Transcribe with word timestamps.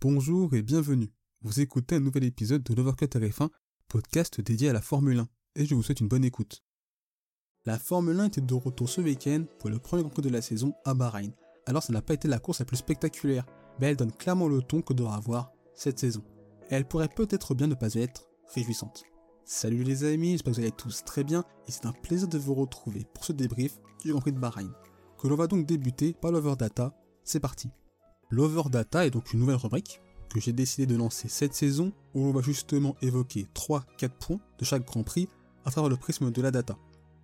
Bonjour 0.00 0.54
et 0.54 0.62
bienvenue. 0.62 1.12
Vous 1.42 1.58
écoutez 1.58 1.96
un 1.96 2.00
nouvel 2.00 2.22
épisode 2.22 2.62
de 2.62 2.72
l'Overcut 2.72 3.06
RF1, 3.06 3.48
podcast 3.88 4.40
dédié 4.40 4.68
à 4.68 4.72
la 4.72 4.80
Formule 4.80 5.18
1, 5.18 5.28
et 5.56 5.66
je 5.66 5.74
vous 5.74 5.82
souhaite 5.82 5.98
une 5.98 6.06
bonne 6.06 6.24
écoute. 6.24 6.62
La 7.66 7.80
Formule 7.80 8.20
1 8.20 8.26
était 8.26 8.40
de 8.40 8.54
retour 8.54 8.88
ce 8.88 9.00
week-end 9.00 9.44
pour 9.58 9.70
le 9.70 9.80
premier 9.80 10.02
Grand 10.02 10.12
Prix 10.12 10.22
de 10.22 10.28
la 10.28 10.40
saison 10.40 10.72
à 10.84 10.94
Bahreïn. 10.94 11.32
Alors 11.66 11.82
ça 11.82 11.92
n'a 11.92 12.00
pas 12.00 12.14
été 12.14 12.28
la 12.28 12.38
course 12.38 12.60
la 12.60 12.64
plus 12.64 12.76
spectaculaire, 12.76 13.44
mais 13.80 13.88
elle 13.88 13.96
donne 13.96 14.12
clairement 14.12 14.46
le 14.46 14.62
ton 14.62 14.82
que 14.82 14.92
devra 14.92 15.16
avoir 15.16 15.50
cette 15.74 15.98
saison. 15.98 16.22
Elle 16.70 16.86
pourrait 16.86 17.08
peut-être 17.08 17.56
bien 17.56 17.66
ne 17.66 17.74
pas 17.74 17.94
être 17.94 18.28
réjouissante. 18.54 19.02
Salut 19.44 19.82
les 19.82 20.04
amis, 20.04 20.30
j'espère 20.30 20.52
que 20.52 20.58
vous 20.58 20.62
allez 20.62 20.70
tous 20.70 21.02
très 21.02 21.24
bien, 21.24 21.44
et 21.66 21.72
c'est 21.72 21.86
un 21.86 21.92
plaisir 21.92 22.28
de 22.28 22.38
vous 22.38 22.54
retrouver 22.54 23.04
pour 23.14 23.24
ce 23.24 23.32
débrief 23.32 23.80
du 24.04 24.12
Grand 24.12 24.20
Prix 24.20 24.32
de 24.32 24.38
Bahreïn. 24.38 24.72
Que 25.20 25.26
l'on 25.26 25.34
va 25.34 25.48
donc 25.48 25.66
débuter 25.66 26.12
par 26.12 26.30
l'Overdata, 26.30 26.96
c'est 27.24 27.40
parti. 27.40 27.68
L'Overdata 28.30 29.06
est 29.06 29.10
donc 29.10 29.32
une 29.32 29.40
nouvelle 29.40 29.56
rubrique 29.56 30.02
que 30.28 30.38
j'ai 30.38 30.52
décidé 30.52 30.84
de 30.86 30.98
lancer 30.98 31.28
cette 31.28 31.54
saison 31.54 31.92
où 32.14 32.26
on 32.26 32.32
va 32.32 32.42
justement 32.42 32.94
évoquer 33.00 33.46
3-4 33.54 34.08
points 34.20 34.40
de 34.58 34.64
chaque 34.66 34.84
Grand 34.84 35.02
Prix 35.02 35.28
à 35.64 35.70
travers 35.70 35.88
le 35.88 35.96
prisme 35.96 36.30
de 36.30 36.42
la 36.42 36.50
data. 36.50 36.76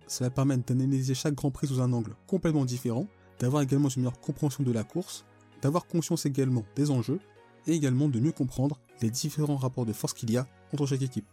Ça 0.07 0.25
va 0.25 0.31
permettre 0.31 0.65
d'analyser 0.65 1.13
chaque 1.13 1.35
Grand 1.35 1.51
Prix 1.51 1.67
sous 1.67 1.79
un 1.79 1.93
angle 1.93 2.15
complètement 2.25 2.65
différent, 2.65 3.05
d'avoir 3.39 3.61
également 3.61 3.89
une 3.89 4.01
meilleure 4.01 4.19
compréhension 4.19 4.63
de 4.63 4.71
la 4.71 4.83
course, 4.83 5.25
d'avoir 5.61 5.85
conscience 5.85 6.25
également 6.25 6.65
des 6.75 6.89
enjeux 6.89 7.19
et 7.67 7.73
également 7.73 8.09
de 8.09 8.19
mieux 8.19 8.31
comprendre 8.31 8.79
les 9.03 9.11
différents 9.11 9.57
rapports 9.57 9.85
de 9.85 9.93
force 9.93 10.13
qu'il 10.13 10.31
y 10.31 10.37
a 10.37 10.47
entre 10.73 10.87
chaque 10.87 11.03
équipe. 11.03 11.27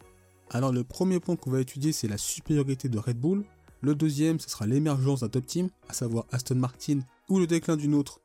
Alors 0.50 0.72
le 0.72 0.84
premier 0.84 1.18
point 1.18 1.36
qu'on 1.36 1.50
va 1.50 1.62
étudier 1.62 1.92
c'est 1.92 2.08
la 2.08 2.18
supériorité 2.18 2.90
de 2.90 2.98
Red 2.98 3.18
Bull, 3.18 3.44
le 3.80 3.94
deuxième 3.94 4.38
ce 4.38 4.50
sera 4.50 4.66
l'émergence 4.66 5.20
d'un 5.20 5.28
top 5.28 5.46
team, 5.46 5.70
à 5.88 5.94
savoir 5.94 6.26
Aston 6.30 6.56
Martin 6.56 7.00
ou 7.30 7.38
le 7.38 7.46
déclin 7.46 7.76
d'une 7.76 7.94
autre 7.94 8.20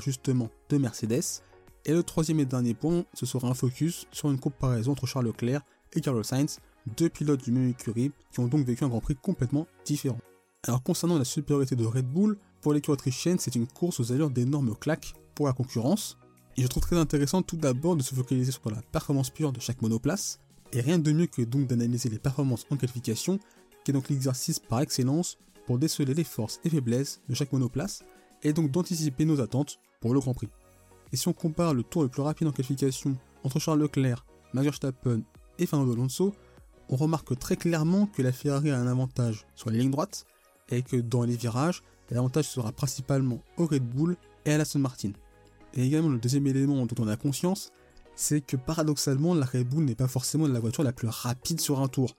justement 0.00 0.50
de 0.68 0.78
Mercedes. 0.78 1.42
Et 1.84 1.92
le 1.92 2.02
troisième 2.02 2.40
et 2.40 2.44
dernier 2.44 2.74
point, 2.74 3.04
ce 3.14 3.26
sera 3.26 3.48
un 3.48 3.54
focus 3.54 4.06
sur 4.12 4.30
une 4.30 4.38
comparaison 4.38 4.92
entre 4.92 5.06
Charles 5.06 5.26
Leclerc 5.26 5.62
et 5.94 6.00
Carlos 6.00 6.22
Sainz, 6.22 6.60
deux 6.96 7.08
pilotes 7.08 7.42
du 7.42 7.52
même 7.52 7.68
écurie 7.68 8.12
qui 8.32 8.40
ont 8.40 8.46
donc 8.46 8.66
vécu 8.66 8.84
un 8.84 8.88
Grand 8.88 9.00
Prix 9.00 9.16
complètement 9.16 9.66
différent. 9.84 10.18
Alors 10.66 10.82
concernant 10.82 11.18
la 11.18 11.24
supériorité 11.24 11.76
de 11.76 11.84
Red 11.84 12.06
Bull, 12.06 12.36
pour 12.60 12.72
l'équipe 12.72 12.90
autrichienne, 12.90 13.38
c'est 13.38 13.54
une 13.54 13.66
course 13.66 14.00
aux 14.00 14.12
allures 14.12 14.30
d'énormes 14.30 14.74
claques 14.74 15.14
pour 15.34 15.46
la 15.46 15.52
concurrence. 15.52 16.18
Et 16.56 16.62
je 16.62 16.66
trouve 16.66 16.82
très 16.82 16.96
intéressant 16.96 17.42
tout 17.42 17.56
d'abord 17.56 17.96
de 17.96 18.02
se 18.02 18.14
focaliser 18.14 18.50
sur 18.50 18.68
la 18.70 18.82
performance 18.82 19.30
pure 19.30 19.52
de 19.52 19.60
chaque 19.60 19.80
monoplace, 19.80 20.40
et 20.72 20.80
rien 20.80 20.98
de 20.98 21.12
mieux 21.12 21.26
que 21.26 21.42
donc 21.42 21.66
d'analyser 21.66 22.08
les 22.08 22.18
performances 22.18 22.66
en 22.70 22.76
qualification, 22.76 23.38
qui 23.84 23.92
est 23.92 23.94
donc 23.94 24.08
l'exercice 24.08 24.58
par 24.58 24.80
excellence 24.80 25.38
pour 25.66 25.78
déceler 25.78 26.14
les 26.14 26.24
forces 26.24 26.60
et 26.64 26.70
faiblesses 26.70 27.20
de 27.28 27.34
chaque 27.34 27.52
monoplace, 27.52 28.02
et 28.42 28.52
donc 28.52 28.70
d'anticiper 28.70 29.24
nos 29.24 29.40
attentes 29.40 29.78
pour 30.00 30.14
le 30.14 30.20
Grand 30.20 30.34
Prix. 30.34 30.48
Et 31.12 31.16
si 31.16 31.28
on 31.28 31.32
compare 31.32 31.74
le 31.74 31.82
tour 31.82 32.02
le 32.02 32.08
plus 32.08 32.22
rapide 32.22 32.48
en 32.48 32.52
qualification 32.52 33.16
entre 33.44 33.58
Charles 33.58 33.80
Leclerc, 33.80 34.24
Max 34.52 34.64
Verstappen 34.64 35.22
et 35.58 35.66
Fernando 35.66 35.92
Alonso, 35.92 36.34
on 36.88 36.96
remarque 36.96 37.38
très 37.38 37.56
clairement 37.56 38.06
que 38.06 38.22
la 38.22 38.32
Ferrari 38.32 38.70
a 38.70 38.78
un 38.78 38.86
avantage 38.86 39.46
sur 39.54 39.70
les 39.70 39.78
lignes 39.78 39.90
droites 39.90 40.24
et 40.70 40.82
que 40.82 40.96
dans 40.96 41.22
les 41.22 41.36
virages, 41.36 41.82
l'avantage 42.10 42.48
sera 42.48 42.72
principalement 42.72 43.42
au 43.56 43.66
Red 43.66 43.84
Bull 43.84 44.16
et 44.44 44.52
à 44.52 44.58
l'Aston 44.58 44.80
Martin. 44.80 45.12
Et 45.74 45.84
également 45.84 46.08
le 46.08 46.18
deuxième 46.18 46.46
élément 46.46 46.86
dont 46.86 47.04
on 47.04 47.08
a 47.08 47.16
conscience, 47.16 47.72
c'est 48.16 48.40
que 48.40 48.56
paradoxalement 48.56 49.34
la 49.34 49.46
Red 49.46 49.68
Bull 49.68 49.84
n'est 49.84 49.94
pas 49.94 50.08
forcément 50.08 50.46
la 50.46 50.60
voiture 50.60 50.82
la 50.82 50.92
plus 50.92 51.08
rapide 51.08 51.60
sur 51.60 51.80
un 51.80 51.88
tour. 51.88 52.16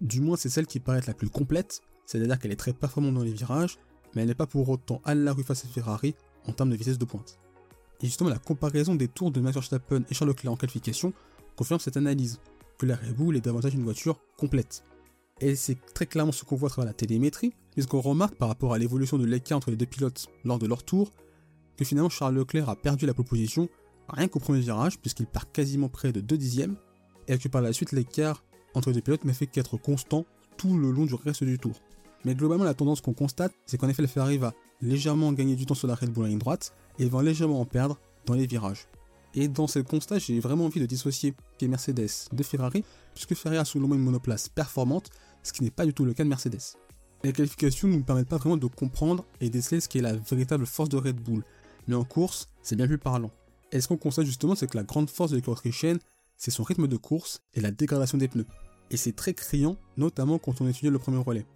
Du 0.00 0.20
moins 0.20 0.36
c'est 0.36 0.48
celle 0.48 0.66
qui 0.66 0.80
paraît 0.80 0.98
être 0.98 1.06
la 1.06 1.14
plus 1.14 1.28
complète, 1.28 1.80
c'est-à-dire 2.06 2.38
qu'elle 2.38 2.52
est 2.52 2.56
très 2.56 2.72
performante 2.72 3.14
dans 3.14 3.22
les 3.22 3.32
virages, 3.32 3.78
mais 4.14 4.22
elle 4.22 4.28
n'est 4.28 4.34
pas 4.34 4.46
pour 4.46 4.68
autant 4.68 5.00
à 5.04 5.14
la 5.14 5.32
rue 5.32 5.42
face 5.42 5.64
à 5.64 5.68
Ferrari 5.68 6.14
en 6.46 6.52
termes 6.52 6.70
de 6.70 6.76
vitesse 6.76 6.98
de 6.98 7.04
pointe. 7.04 7.38
Et 8.02 8.06
justement, 8.06 8.30
la 8.30 8.38
comparaison 8.38 8.94
des 8.94 9.08
tours 9.08 9.30
de 9.30 9.40
Max 9.40 9.54
Verstappen 9.54 10.02
et 10.10 10.14
Charles 10.14 10.30
Leclerc 10.30 10.52
en 10.52 10.56
qualification 10.56 11.12
confirme 11.56 11.80
cette 11.80 11.96
analyse, 11.96 12.40
que 12.78 12.86
la 12.86 12.96
Red 12.96 13.36
est 13.36 13.40
davantage 13.40 13.74
une 13.74 13.84
voiture 13.84 14.18
complète. 14.36 14.82
Et 15.40 15.54
c'est 15.54 15.78
très 15.94 16.06
clairement 16.06 16.32
ce 16.32 16.44
qu'on 16.44 16.56
voit 16.56 16.68
à 16.68 16.70
travers 16.70 16.88
la 16.88 16.94
télémétrie, 16.94 17.54
puisqu'on 17.72 18.00
remarque 18.00 18.34
par 18.36 18.48
rapport 18.48 18.74
à 18.74 18.78
l'évolution 18.78 19.18
de 19.18 19.24
l'écart 19.24 19.58
entre 19.58 19.70
les 19.70 19.76
deux 19.76 19.86
pilotes 19.86 20.28
lors 20.44 20.58
de 20.58 20.66
leur 20.66 20.82
tour, 20.82 21.12
que 21.76 21.84
finalement 21.84 22.10
Charles 22.10 22.34
Leclerc 22.34 22.68
a 22.68 22.76
perdu 22.76 23.06
la 23.06 23.14
proposition 23.14 23.68
rien 24.08 24.28
qu'au 24.28 24.38
premier 24.38 24.60
virage, 24.60 24.98
puisqu'il 24.98 25.26
part 25.26 25.50
quasiment 25.50 25.88
près 25.88 26.12
de 26.12 26.20
2 26.20 26.36
dixièmes, 26.36 26.76
et 27.26 27.38
que 27.38 27.48
par 27.48 27.62
la 27.62 27.72
suite 27.72 27.92
l'écart 27.92 28.44
entre 28.74 28.90
les 28.90 28.96
deux 28.96 29.00
pilotes 29.00 29.24
n'a 29.24 29.32
fait 29.32 29.46
qu'être 29.46 29.76
constant 29.76 30.26
tout 30.56 30.76
le 30.76 30.90
long 30.90 31.06
du 31.06 31.14
reste 31.14 31.44
du 31.44 31.58
tour. 31.58 31.80
Mais 32.24 32.34
globalement, 32.34 32.64
la 32.64 32.74
tendance 32.74 33.00
qu'on 33.00 33.12
constate, 33.12 33.52
c'est 33.66 33.76
qu'en 33.76 33.88
effet, 33.88 34.02
la 34.02 34.08
Ferrari 34.08 34.38
va 34.38 34.54
légèrement 34.80 35.32
gagner 35.32 35.56
du 35.56 35.66
temps 35.66 35.74
sur 35.74 35.88
la 35.88 35.94
Red 35.94 36.10
Bull 36.10 36.24
à 36.24 36.28
ligne 36.28 36.38
droite 36.38 36.74
et 36.98 37.06
va 37.06 37.22
légèrement 37.22 37.60
en 37.60 37.64
perdre 37.64 37.98
dans 38.26 38.34
les 38.34 38.46
virages. 38.46 38.86
Et 39.34 39.48
dans 39.48 39.66
ce 39.66 39.80
constat, 39.80 40.18
j'ai 40.18 40.38
vraiment 40.38 40.66
envie 40.66 40.80
de 40.80 40.86
dissocier 40.86 41.34
les 41.60 41.68
Mercedes 41.68 42.08
de 42.32 42.42
Ferrari, 42.42 42.84
puisque 43.14 43.34
Ferrari 43.34 43.58
a 43.58 43.78
moi 43.78 43.96
une 43.96 44.02
monoplace 44.02 44.48
performante, 44.48 45.10
ce 45.42 45.52
qui 45.52 45.64
n'est 45.64 45.70
pas 45.70 45.84
du 45.84 45.92
tout 45.92 46.04
le 46.04 46.14
cas 46.14 46.22
de 46.22 46.28
Mercedes. 46.28 46.60
Les 47.24 47.32
qualifications 47.32 47.88
ne 47.88 47.94
nous 47.94 48.04
permettent 48.04 48.28
pas 48.28 48.36
vraiment 48.36 48.56
de 48.56 48.66
comprendre 48.66 49.24
et 49.40 49.50
d'essayer 49.50 49.80
ce 49.80 49.88
qui 49.88 49.98
est 49.98 50.02
la 50.02 50.14
véritable 50.14 50.66
force 50.66 50.88
de 50.88 50.96
Red 50.96 51.16
Bull, 51.16 51.42
mais 51.88 51.94
en 51.94 52.04
course, 52.04 52.48
c'est 52.62 52.76
bien 52.76 52.86
plus 52.86 52.98
parlant. 52.98 53.30
Et 53.72 53.80
ce 53.80 53.88
qu'on 53.88 53.96
constate 53.96 54.26
justement, 54.26 54.54
c'est 54.54 54.70
que 54.70 54.76
la 54.76 54.84
grande 54.84 55.10
force 55.10 55.30
de 55.30 55.36
l'équipe 55.36 55.48
autrichienne, 55.48 55.98
c'est 56.36 56.50
son 56.50 56.62
rythme 56.62 56.86
de 56.86 56.96
course 56.96 57.40
et 57.54 57.60
la 57.60 57.70
dégradation 57.70 58.18
des 58.18 58.28
pneus. 58.28 58.46
Et 58.90 58.96
c'est 58.96 59.16
très 59.16 59.34
criant, 59.34 59.76
notamment 59.96 60.38
quand 60.38 60.60
on 60.60 60.68
étudie 60.68 60.90
le 60.90 60.98
premier 60.98 61.18
relais. 61.18 61.46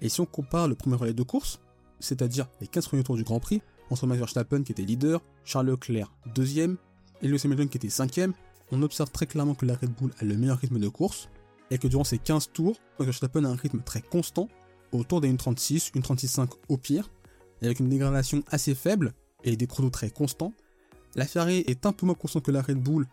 Et 0.00 0.08
si 0.08 0.20
on 0.20 0.26
compare 0.26 0.68
le 0.68 0.74
premier 0.74 0.96
relais 0.96 1.12
de 1.12 1.22
course, 1.22 1.60
c'est-à-dire 2.00 2.48
les 2.60 2.66
15 2.66 2.88
premiers 2.88 3.02
tours 3.02 3.16
du 3.16 3.24
Grand 3.24 3.40
Prix, 3.40 3.62
entre 3.90 4.06
Max 4.06 4.18
Verstappen 4.18 4.62
qui 4.62 4.72
était 4.72 4.82
leader, 4.82 5.22
Charles 5.44 5.66
Leclerc 5.66 6.12
deuxième, 6.34 6.76
et 7.22 7.28
Lewis 7.28 7.40
Hamilton 7.44 7.68
qui 7.68 7.78
était 7.78 7.88
cinquième, 7.88 8.32
on 8.70 8.82
observe 8.82 9.10
très 9.10 9.26
clairement 9.26 9.54
que 9.54 9.66
la 9.66 9.74
Red 9.74 9.90
Bull 9.90 10.12
a 10.20 10.24
le 10.24 10.36
meilleur 10.36 10.58
rythme 10.58 10.78
de 10.78 10.88
course, 10.88 11.28
et 11.70 11.78
que 11.78 11.88
durant 11.88 12.04
ces 12.04 12.18
15 12.18 12.50
tours, 12.52 12.76
Max 12.98 13.06
Verstappen 13.06 13.44
a 13.44 13.48
un 13.48 13.56
rythme 13.56 13.80
très 13.80 14.02
constant, 14.02 14.48
autour 14.92 15.20
des 15.20 15.32
1.36, 15.32 15.92
1.36.5 15.92 16.50
au 16.68 16.76
pire, 16.76 17.10
avec 17.62 17.80
une 17.80 17.88
dégradation 17.88 18.42
assez 18.48 18.74
faible, 18.74 19.12
et 19.44 19.56
des 19.56 19.66
chronos 19.66 19.90
très 19.90 20.10
constants. 20.10 20.52
La 21.14 21.26
Ferrari 21.26 21.64
est 21.66 21.86
un 21.86 21.92
peu 21.92 22.06
moins 22.06 22.14
constante 22.14 22.44
que 22.44 22.50
la 22.50 22.62
Red 22.62 22.78
Bull, 22.82 23.06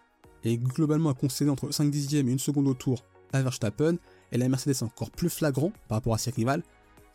et 0.44 0.58
globalement 0.58 1.10
a 1.10 1.14
concédé 1.14 1.50
entre 1.50 1.72
5 1.72 1.90
dixièmes 1.90 2.30
et 2.30 2.34
1 2.34 2.38
seconde 2.38 2.68
au 2.68 2.74
tour 2.74 3.04
à 3.34 3.42
Verstappen, 3.42 3.98
et 4.32 4.38
la 4.38 4.48
Mercedes 4.50 4.72
est 4.72 4.84
encore 4.84 5.12
plus 5.12 5.30
flagrant 5.30 5.72
par 5.88 5.98
rapport 5.98 6.14
à 6.14 6.18
ses 6.18 6.32
rivales, 6.32 6.64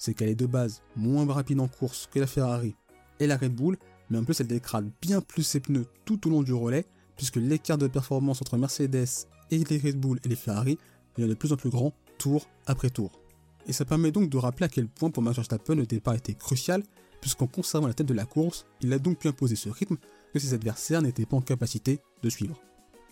c'est 0.00 0.14
qu'elle 0.14 0.30
est 0.30 0.34
de 0.34 0.46
base 0.46 0.82
moins 0.96 1.30
rapide 1.32 1.60
en 1.60 1.68
course 1.68 2.08
que 2.10 2.18
la 2.18 2.26
Ferrari 2.26 2.74
et 3.20 3.26
la 3.26 3.36
Red 3.36 3.54
Bull, 3.54 3.76
mais 4.08 4.18
en 4.18 4.24
plus 4.24 4.40
elle 4.40 4.46
dégrade 4.46 4.90
bien 5.00 5.20
plus 5.20 5.42
ses 5.42 5.60
pneus 5.60 5.86
tout 6.04 6.26
au 6.26 6.30
long 6.30 6.42
du 6.42 6.54
relais, 6.54 6.86
puisque 7.16 7.36
l'écart 7.36 7.78
de 7.78 7.86
performance 7.86 8.40
entre 8.40 8.56
Mercedes 8.56 9.28
et 9.50 9.58
les 9.62 9.78
Red 9.78 10.00
Bull 10.00 10.18
et 10.24 10.28
les 10.28 10.36
Ferrari 10.36 10.78
devient 11.16 11.28
de 11.28 11.34
plus 11.34 11.52
en 11.52 11.56
plus 11.56 11.70
grand 11.70 11.92
tour 12.18 12.48
après 12.66 12.88
tour. 12.88 13.20
Et 13.66 13.74
ça 13.74 13.84
permet 13.84 14.10
donc 14.10 14.30
de 14.30 14.38
rappeler 14.38 14.64
à 14.64 14.68
quel 14.68 14.88
point 14.88 15.10
pour 15.10 15.22
Max 15.22 15.36
Verstappen 15.36 15.74
le 15.74 15.84
départ 15.86 16.14
était 16.14 16.34
crucial, 16.34 16.82
puisqu'en 17.20 17.46
conservant 17.46 17.86
la 17.86 17.94
tête 17.94 18.06
de 18.06 18.14
la 18.14 18.24
course, 18.24 18.64
il 18.80 18.90
a 18.94 18.98
donc 18.98 19.18
pu 19.18 19.28
imposer 19.28 19.54
ce 19.54 19.68
rythme 19.68 19.98
que 20.32 20.38
ses 20.38 20.54
adversaires 20.54 21.02
n'étaient 21.02 21.26
pas 21.26 21.36
en 21.36 21.42
capacité 21.42 22.00
de 22.22 22.30
suivre 22.30 22.58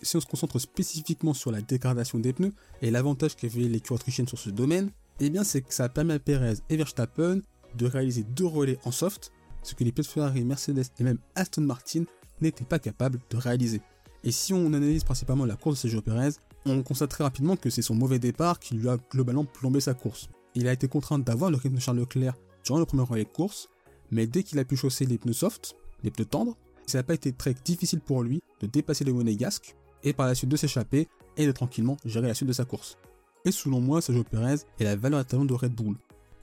si 0.01 0.15
on 0.15 0.21
se 0.21 0.25
concentre 0.25 0.59
spécifiquement 0.59 1.33
sur 1.33 1.51
la 1.51 1.61
dégradation 1.61 2.19
des 2.19 2.33
pneus 2.33 2.53
et 2.81 2.91
l'avantage 2.91 3.35
qu'avait 3.35 3.61
l'équipe 3.61 3.91
autrichienne 3.91 4.27
sur 4.27 4.39
ce 4.39 4.49
domaine, 4.49 4.91
eh 5.19 5.29
bien 5.29 5.43
c'est 5.43 5.61
que 5.61 5.73
ça 5.73 5.89
permet 5.89 6.15
à 6.15 6.19
Perez 6.19 6.55
et 6.69 6.77
Verstappen 6.77 7.41
de 7.75 7.85
réaliser 7.85 8.23
deux 8.23 8.45
relais 8.45 8.79
en 8.83 8.91
soft, 8.91 9.31
ce 9.63 9.75
que 9.75 9.83
les 9.83 9.91
pilotes 9.91 10.09
Ferrari, 10.09 10.43
Mercedes 10.43 10.85
et 10.99 11.03
même 11.03 11.19
Aston 11.35 11.61
Martin 11.61 12.03
n'étaient 12.41 12.65
pas 12.65 12.79
capables 12.79 13.19
de 13.29 13.37
réaliser. 13.37 13.81
Et 14.23 14.31
si 14.31 14.53
on 14.53 14.73
analyse 14.73 15.03
principalement 15.03 15.45
la 15.45 15.55
course 15.55 15.75
de 15.75 15.81
Sergio 15.81 16.01
Perez, 16.01 16.31
on 16.65 16.83
constate 16.83 17.09
très 17.09 17.23
rapidement 17.23 17.55
que 17.55 17.69
c'est 17.69 17.81
son 17.81 17.95
mauvais 17.95 18.19
départ 18.19 18.59
qui 18.59 18.75
lui 18.75 18.89
a 18.89 18.97
globalement 19.11 19.45
plombé 19.45 19.79
sa 19.79 19.93
course. 19.93 20.29
Il 20.55 20.67
a 20.67 20.73
été 20.73 20.87
contraint 20.87 21.19
d'avoir 21.19 21.51
le 21.51 21.57
rythme 21.57 21.75
de 21.75 21.81
Charles 21.81 21.99
Leclerc 21.99 22.35
durant 22.63 22.79
le 22.79 22.85
premier 22.85 23.03
relais 23.03 23.23
de 23.23 23.29
course, 23.29 23.69
mais 24.11 24.27
dès 24.27 24.43
qu'il 24.43 24.59
a 24.59 24.65
pu 24.65 24.75
chausser 24.75 25.05
les 25.05 25.17
pneus 25.17 25.33
soft, 25.33 25.75
les 26.03 26.11
pneus 26.11 26.25
tendres, 26.25 26.57
ça 26.85 26.97
n'a 26.97 27.03
pas 27.03 27.13
été 27.13 27.31
très 27.31 27.53
difficile 27.53 28.01
pour 28.01 28.23
lui 28.23 28.41
de 28.61 28.67
dépasser 28.67 29.03
les 29.03 29.13
monégasques 29.13 29.75
et 30.03 30.13
par 30.13 30.27
la 30.27 30.35
suite 30.35 30.49
de 30.49 30.57
s'échapper 30.57 31.07
et 31.37 31.45
de 31.45 31.51
tranquillement 31.51 31.97
gérer 32.03 32.27
la 32.27 32.33
suite 32.33 32.47
de 32.47 32.53
sa 32.53 32.65
course. 32.65 32.97
Et 33.45 33.51
selon 33.51 33.79
moi, 33.79 34.01
Sergio 34.01 34.23
Perez 34.23 34.57
est 34.79 34.83
la 34.83 34.95
valeur 34.95 35.25
talent 35.25 35.45
de 35.45 35.53
Red 35.53 35.73
Bull. 35.73 35.95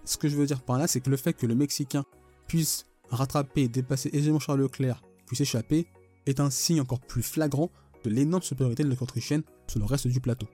Ce 0.05 0.17
que 0.17 0.29
je 0.29 0.37
veux 0.37 0.47
dire 0.47 0.63
par 0.63 0.79
là, 0.79 0.87
c'est 0.87 1.01
que 1.01 1.11
le 1.11 1.17
fait 1.17 1.33
que 1.33 1.47
le 1.47 1.55
Mexicain 1.55 2.05
puisse 2.47 2.87
rattraper 3.11 3.69
dépasser 3.69 4.11
aisément 4.13 4.39
Charles 4.39 4.61
Leclerc, 4.61 5.03
puis 5.27 5.37
s'échapper, 5.37 5.87
est 6.27 6.41
un 6.41 6.51
signe 6.51 6.81
encore 6.81 7.01
plus 7.01 7.23
flagrant 7.23 7.71
de 8.05 8.11
l'énorme 8.11 8.43
supériorité 8.43 8.85
de 8.85 8.89
l'autrichienne 8.89 9.43
sur 9.67 9.79
le 9.79 9.85
reste 9.85 10.07
du 10.07 10.21
plateau. 10.21 10.47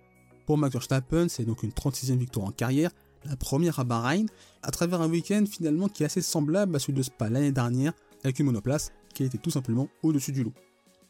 Pour 0.47 0.59
Max 0.59 0.73
Verstappen, 0.73 1.29
c'est 1.29 1.45
donc 1.45 1.63
une 1.63 1.71
36e 1.71 2.17
victoire 2.17 2.47
en 2.47 2.51
carrière, 2.51 2.91
la 3.25 3.37
première 3.37 3.79
à 3.79 3.85
Bahreïn, 3.85 4.27
à 4.63 4.71
travers 4.71 5.01
un 5.01 5.09
week-end 5.09 5.45
finalement 5.49 5.89
qui 5.89 6.03
est 6.03 6.07
assez 6.07 6.23
semblable 6.23 6.75
à 6.75 6.79
celui 6.79 6.95
de 6.95 7.03
Spa 7.03 7.31
l'année 7.31 7.53
dernière, 7.53 7.93
avec 8.25 8.39
une 8.39 8.47
monoplace 8.47 8.93
qui 9.15 9.25
était 9.25 9.39
tout 9.39 9.51
simplement 9.51 9.89
au-dessus 10.03 10.33
du 10.33 10.45
lot. 10.45 10.53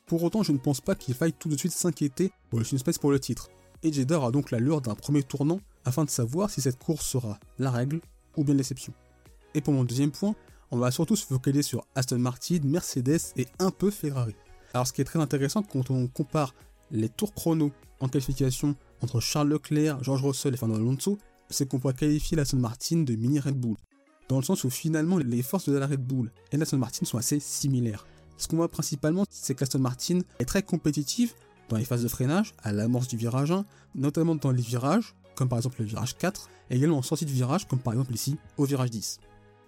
Pour 0.07 0.23
autant, 0.23 0.43
je 0.43 0.53
ne 0.53 0.59
pense 0.59 0.81
pas 0.81 0.95
qu'il 0.95 1.15
faille 1.15 1.33
tout 1.33 1.49
de 1.49 1.57
suite 1.57 1.73
s'inquiéter 1.73 2.33
pour 2.51 2.59
le 2.59 2.65
suspense 2.65 2.99
pour 2.99 3.13
le 3.13 3.21
titre. 3.21 3.49
Et 3.83 3.93
Jeddah 3.93 4.19
aura 4.19 4.31
donc 4.31 4.51
l'allure 4.51 4.81
d'un 4.81 4.95
premier 4.95 5.23
tournant 5.23 5.61
afin 5.85 6.05
de 6.05 6.11
savoir 6.11 6.51
si 6.51 6.61
cette 6.61 6.79
course 6.79 7.07
sera 7.07 7.39
la 7.59 7.71
règle 7.71 8.01
ou 8.37 8.45
bien 8.45 8.55
l'exception. 8.55 8.93
Et 9.55 9.61
pour 9.61 9.75
mon 9.75 9.85
deuxième 9.85 10.13
point, 10.13 10.35
on 10.71 10.79
va 10.79 10.91
surtout 10.91 11.17
se 11.17 11.27
focaliser 11.27 11.63
sur 11.63 11.87
Aston 11.95 12.19
Martin, 12.19 12.61
Mercedes 12.65 13.21
et 13.37 13.47
un 13.59 13.71
peu 13.71 13.91
Ferrari. 13.91 14.35
Alors 14.73 14.87
ce 14.87 14.93
qui 14.93 15.01
est 15.01 15.05
très 15.05 15.19
intéressant 15.19 15.63
quand 15.63 15.91
on 15.91 16.07
compare 16.07 16.55
les 16.91 17.09
tours 17.09 17.35
chrono 17.35 17.73
en 18.01 18.09
qualification 18.09 18.77
entre 19.03 19.21
Charles 19.21 19.49
Leclerc, 19.49 20.03
George 20.03 20.23
Russell 20.23 20.55
et 20.55 20.57
Fernando 20.57 20.81
Alonso, 20.81 21.19
c'est 21.51 21.69
qu'on 21.69 21.79
pourrait 21.79 21.95
qualifier 21.95 22.37
la 22.37 22.43
Aston 22.43 22.59
Martin 22.59 23.03
de 23.03 23.15
mini 23.15 23.41
Red 23.41 23.57
Bull. 23.59 23.77
Dans 24.29 24.39
le 24.39 24.45
sens 24.45 24.65
où 24.65 24.71
finalement 24.71 25.19
les 25.19 25.43
forces 25.43 25.69
de 25.69 25.77
la 25.77 25.87
Red 25.87 26.01
Bull 26.01 26.31
et 26.53 26.57
la 26.57 26.63
Aston 26.63 26.79
Martin 26.79 27.05
sont 27.05 27.19
assez 27.19 27.41
similaires. 27.41 28.07
Ce 28.39 28.49
qu'on 28.49 28.57
voit 28.57 28.69
principalement, 28.69 29.25
c'est 29.29 29.55
que 29.55 29.61
l'Aston 29.61 29.81
Martin 29.81 30.21
est 30.39 30.45
très 30.45 30.63
compétitive 30.63 31.35
dans 31.73 31.79
les 31.79 31.85
phases 31.85 32.03
de 32.03 32.09
freinage, 32.09 32.55
à 32.63 32.71
l'amorce 32.73 33.09
du 33.09 33.17
virage 33.17 33.51
1, 33.51 33.65
notamment 33.95 34.35
dans 34.35 34.51
les 34.51 34.63
virages, 34.63 35.15
comme 35.35 35.49
par 35.49 35.59
exemple 35.59 35.77
le 35.81 35.87
virage 35.87 36.17
4, 36.19 36.51
et 36.71 36.77
également 36.77 36.99
en 36.99 37.03
sortie 37.03 37.25
de 37.25 37.31
virage, 37.31 37.67
comme 37.67 37.79
par 37.79 37.95
exemple 37.95 38.13
ici 38.13 38.37
au 38.59 38.65
virage 38.65 38.91
10. 38.91 39.21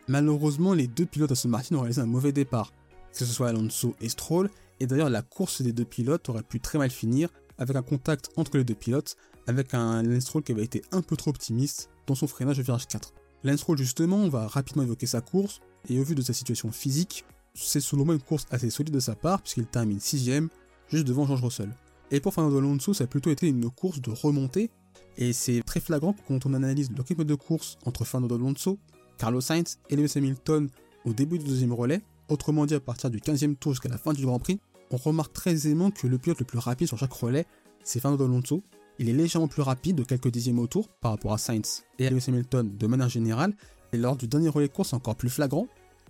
Malheureusement, 0.08 0.74
les 0.74 0.86
deux 0.86 1.06
pilotes 1.06 1.32
Aston 1.32 1.48
Martin 1.48 1.76
ont 1.76 1.80
réalisé 1.80 2.02
un 2.02 2.06
mauvais 2.06 2.32
départ, 2.32 2.72
que 3.12 3.18
ce 3.18 3.24
soit 3.24 3.48
Alonso 3.48 3.96
et 4.02 4.10
Stroll, 4.10 4.50
et 4.80 4.86
d'ailleurs 4.86 5.08
la 5.08 5.22
course 5.22 5.62
des 5.62 5.72
deux 5.72 5.86
pilotes 5.86 6.28
aurait 6.28 6.42
pu 6.42 6.60
très 6.60 6.76
mal 6.78 6.90
finir 6.90 7.30
avec 7.56 7.74
un 7.74 7.82
contact 7.82 8.28
entre 8.36 8.58
les 8.58 8.64
deux 8.64 8.74
pilotes, 8.74 9.16
avec 9.46 9.72
un 9.72 10.02
Lance 10.02 10.24
Stroll 10.24 10.42
qui 10.42 10.52
avait 10.52 10.64
été 10.64 10.82
un 10.92 11.00
peu 11.00 11.16
trop 11.16 11.30
optimiste 11.30 11.88
dans 12.06 12.14
son 12.14 12.26
freinage 12.26 12.58
au 12.58 12.62
virage 12.62 12.86
4. 12.86 13.14
Lance 13.44 13.60
Stroll 13.60 13.78
justement, 13.78 14.16
on 14.16 14.28
va 14.28 14.46
rapidement 14.46 14.82
évoquer 14.82 15.06
sa 15.06 15.22
course, 15.22 15.60
et 15.88 15.98
au 15.98 16.04
vu 16.04 16.14
de 16.14 16.22
sa 16.22 16.34
situation 16.34 16.70
physique, 16.70 17.24
c'est 17.54 17.80
selon 17.80 18.04
moi 18.04 18.14
une 18.14 18.20
course 18.20 18.46
assez 18.50 18.68
solide 18.68 18.92
de 18.92 19.00
sa 19.00 19.14
part, 19.14 19.40
puisqu'il 19.40 19.66
termine 19.66 19.98
6ème, 19.98 20.48
juste 20.88 21.06
devant 21.06 21.26
George 21.26 21.42
Russell. 21.42 21.70
Et 22.10 22.20
pour 22.20 22.34
Fernando 22.34 22.58
Alonso, 22.58 22.94
ça 22.94 23.04
a 23.04 23.06
plutôt 23.06 23.30
été 23.30 23.48
une 23.48 23.70
course 23.70 24.00
de 24.00 24.10
remontée, 24.10 24.70
et 25.16 25.32
c'est 25.32 25.62
très 25.62 25.80
flagrant 25.80 26.14
quand 26.28 26.46
on 26.46 26.54
analyse 26.54 26.90
le 26.90 27.02
rythme 27.02 27.24
de 27.24 27.34
course 27.34 27.78
entre 27.86 28.04
Fernando 28.04 28.34
Alonso, 28.34 28.78
Carlos 29.18 29.40
Sainz 29.40 29.78
et 29.90 29.96
Lewis 29.96 30.12
Hamilton 30.16 30.68
au 31.04 31.12
début 31.12 31.38
du 31.38 31.44
deuxième 31.44 31.72
relais, 31.72 32.02
autrement 32.28 32.66
dit 32.66 32.74
à 32.74 32.80
partir 32.80 33.10
du 33.10 33.18
15e 33.18 33.56
tour 33.56 33.72
jusqu'à 33.72 33.88
la 33.88 33.98
fin 33.98 34.12
du 34.12 34.24
Grand 34.24 34.38
Prix, 34.38 34.60
on 34.90 34.96
remarque 34.96 35.32
très 35.32 35.52
aisément 35.52 35.90
que 35.90 36.06
le 36.06 36.18
pilote 36.18 36.38
le 36.38 36.44
plus 36.44 36.58
rapide 36.58 36.88
sur 36.88 36.98
chaque 36.98 37.12
relais, 37.12 37.46
c'est 37.82 38.00
Fernando 38.00 38.24
Alonso. 38.24 38.62
Il 38.98 39.08
est 39.08 39.12
légèrement 39.12 39.48
plus 39.48 39.62
rapide 39.62 39.96
de 39.96 40.04
quelques 40.04 40.28
dixièmes 40.28 40.58
au 40.58 40.66
tour 40.66 40.88
par 41.00 41.10
rapport 41.10 41.32
à 41.32 41.38
Sainz 41.38 41.84
et 41.98 42.06
à 42.06 42.10
Lewis 42.10 42.24
Hamilton 42.28 42.76
de 42.76 42.86
manière 42.86 43.08
générale, 43.08 43.54
et 43.92 43.96
lors 43.96 44.16
du 44.16 44.28
dernier 44.28 44.48
relais 44.48 44.68
course, 44.68 44.92
encore 44.92 45.16
plus 45.16 45.30
flagrant. 45.30 45.66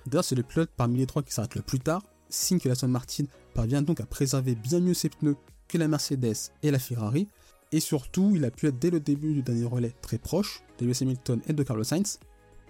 D'ailleurs, 0.06 0.24
c'est 0.24 0.34
le 0.34 0.42
pilote 0.42 0.70
parmi 0.76 0.98
les 0.98 1.06
trois 1.06 1.22
qui 1.22 1.32
s'arrête 1.32 1.54
le 1.54 1.62
plus 1.62 1.80
tard, 1.80 2.02
signe 2.28 2.58
que 2.58 2.68
la 2.68 2.72
Aston 2.72 2.88
Martin 2.88 3.24
parvient 3.54 3.80
donc 3.80 4.00
à 4.00 4.06
préserver 4.06 4.54
bien 4.54 4.80
mieux 4.80 4.94
ses 4.94 5.08
pneus 5.08 5.36
que 5.68 5.78
la 5.78 5.88
Mercedes 5.88 6.52
et 6.62 6.70
la 6.70 6.78
Ferrari, 6.78 7.28
et 7.72 7.80
surtout, 7.80 8.32
il 8.34 8.44
a 8.44 8.50
pu 8.50 8.68
être 8.68 8.78
dès 8.78 8.90
le 8.90 9.00
début 9.00 9.34
du 9.34 9.42
dernier 9.42 9.64
relais 9.64 9.94
très 10.00 10.18
proche 10.18 10.62
de 10.78 10.86
Lewis 10.86 10.98
Hamilton 11.02 11.40
et 11.48 11.52
de 11.52 11.62
Carlos 11.62 11.84
Sainz, 11.84 12.18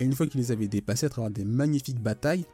et 0.00 0.04
une 0.04 0.14
fois 0.14 0.26
qu'il 0.26 0.40
les 0.40 0.50
avait 0.50 0.68
dépassés 0.68 1.06
à 1.06 1.08
travers 1.08 1.30
des 1.30 1.44
magnifiques 1.44 2.00
batailles, 2.00 2.44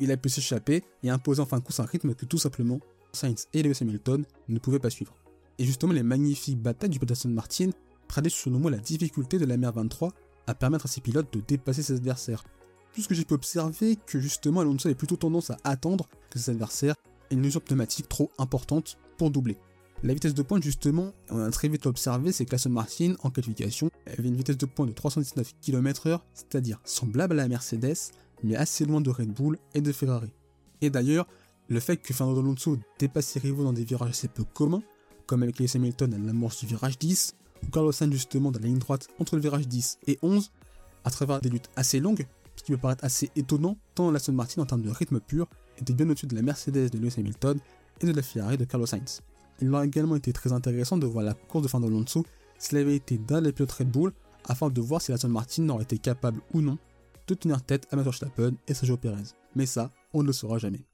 il 0.00 0.10
a 0.10 0.16
pu 0.16 0.28
s'échapper 0.28 0.82
et 1.02 1.10
imposer 1.10 1.40
en 1.40 1.46
fin 1.46 1.58
de 1.58 1.62
course 1.62 1.80
un 1.80 1.84
rythme 1.84 2.14
que 2.14 2.24
tout 2.24 2.38
simplement 2.38 2.80
Sainz 3.12 3.48
et 3.52 3.62
Lewis 3.62 3.78
Hamilton 3.80 4.24
ne 4.48 4.58
pouvaient 4.58 4.78
pas 4.78 4.90
suivre. 4.90 5.14
Et 5.58 5.64
justement, 5.64 5.92
les 5.92 6.02
magnifiques 6.02 6.60
batailles 6.60 6.90
du 6.90 7.00
Aston 7.10 7.30
Martin 7.30 7.70
traduisent 8.08 8.34
selon 8.34 8.58
moi 8.58 8.70
la 8.70 8.78
difficulté 8.78 9.38
de 9.38 9.46
la 9.46 9.56
MR23 9.56 10.10
à 10.46 10.54
permettre 10.54 10.86
à 10.86 10.88
ses 10.88 11.00
pilotes 11.00 11.32
de 11.32 11.40
dépasser 11.40 11.82
ses 11.82 11.94
adversaires. 11.94 12.44
Puisque 12.92 13.14
j'ai 13.14 13.24
pu 13.24 13.34
observer 13.34 13.96
que 13.96 14.20
justement 14.20 14.60
Alonso 14.60 14.88
avait 14.88 14.94
plutôt 14.94 15.16
tendance 15.16 15.50
à 15.50 15.58
attendre 15.64 16.08
que 16.30 16.38
ses 16.38 16.50
adversaires 16.50 16.94
aient 17.30 17.34
une 17.34 17.40
mesure 17.40 17.62
pneumatique 17.62 18.08
trop 18.08 18.30
importante 18.38 18.98
pour 19.18 19.30
doubler. 19.30 19.58
La 20.06 20.14
vitesse 20.14 20.34
de 20.34 20.42
pointe, 20.42 20.62
justement, 20.62 21.12
on 21.30 21.40
a 21.40 21.50
très 21.50 21.66
vite 21.66 21.84
observé, 21.84 22.30
c'est 22.30 22.44
que 22.44 22.54
Aston 22.54 22.70
Martin, 22.70 23.14
en 23.24 23.30
qualification, 23.30 23.90
avait 24.06 24.28
une 24.28 24.36
vitesse 24.36 24.56
de 24.56 24.64
pointe 24.64 24.88
de 24.88 24.94
319 24.94 25.54
km/h, 25.60 26.20
c'est-à-dire 26.32 26.80
semblable 26.84 27.32
à 27.40 27.42
la 27.42 27.48
Mercedes, 27.48 28.12
mais 28.44 28.54
assez 28.54 28.84
loin 28.84 29.00
de 29.00 29.10
Red 29.10 29.32
Bull 29.32 29.58
et 29.74 29.80
de 29.80 29.90
Ferrari. 29.90 30.30
Et 30.80 30.90
d'ailleurs, 30.90 31.26
le 31.66 31.80
fait 31.80 31.96
que 31.96 32.14
Fernando 32.14 32.38
Alonso 32.38 32.78
dépasse 33.00 33.26
ses 33.26 33.40
rivaux 33.40 33.64
dans 33.64 33.72
des 33.72 33.82
virages 33.82 34.10
assez 34.10 34.28
peu 34.28 34.44
communs, 34.44 34.84
comme 35.26 35.42
avec 35.42 35.58
Lewis 35.58 35.72
Hamilton 35.74 36.14
à 36.14 36.18
l'amorce 36.18 36.60
du 36.60 36.66
virage 36.66 37.00
10, 37.00 37.34
ou 37.64 37.70
Carlos 37.72 37.90
Sainz 37.90 38.12
justement 38.12 38.52
dans 38.52 38.60
la 38.60 38.66
ligne 38.66 38.78
droite 38.78 39.08
entre 39.18 39.34
le 39.34 39.42
virage 39.42 39.66
10 39.66 39.98
et 40.06 40.20
11, 40.22 40.52
à 41.02 41.10
travers 41.10 41.40
des 41.40 41.48
luttes 41.48 41.70
assez 41.74 41.98
longues, 41.98 42.28
ce 42.54 42.62
qui 42.62 42.70
peut 42.70 42.78
paraître 42.78 43.04
assez 43.04 43.28
étonnant, 43.34 43.76
tant 43.96 44.12
l'Aston 44.12 44.34
Martin 44.34 44.62
en 44.62 44.66
termes 44.66 44.82
de 44.82 44.90
rythme 44.90 45.18
pur 45.18 45.48
était 45.78 45.94
bien 45.94 46.08
au-dessus 46.08 46.28
de 46.28 46.36
la 46.36 46.42
Mercedes 46.42 46.90
de 46.90 46.98
Lewis 46.98 47.14
Hamilton 47.18 47.58
et 48.00 48.06
de 48.06 48.12
la 48.12 48.22
Ferrari 48.22 48.56
de 48.56 48.66
Carlos 48.66 48.86
Sainz. 48.86 49.20
Il 49.60 49.74
aurait 49.74 49.86
également 49.86 50.16
été 50.16 50.32
très 50.32 50.52
intéressant 50.52 50.98
de 50.98 51.06
voir 51.06 51.24
la 51.24 51.34
course 51.34 51.64
de 51.64 51.68
Fernando 51.68 51.94
Alonso 51.94 52.24
s'il 52.58 52.78
avait 52.78 52.96
été 52.96 53.18
dans 53.18 53.40
les 53.40 53.52
pilotes 53.52 53.72
Red 53.72 53.90
Bull, 53.90 54.12
afin 54.44 54.70
de 54.70 54.80
voir 54.80 55.00
si 55.02 55.10
l'Aston 55.10 55.28
Martin 55.28 55.68
aurait 55.68 55.84
été 55.84 55.98
capable 55.98 56.40
ou 56.54 56.60
non 56.60 56.78
de 57.26 57.34
tenir 57.34 57.62
tête 57.62 57.86
à 57.90 57.96
Max 57.96 58.04
Verstappen 58.04 58.52
et 58.68 58.74
Sergio 58.74 58.96
Perez. 58.96 59.34
Mais 59.54 59.66
ça, 59.66 59.90
on 60.14 60.22
ne 60.22 60.28
le 60.28 60.32
saura 60.32 60.58
jamais. 60.58 60.84